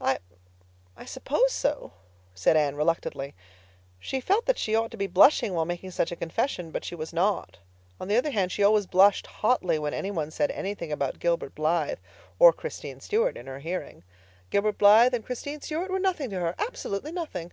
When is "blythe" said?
11.56-11.98, 14.78-15.14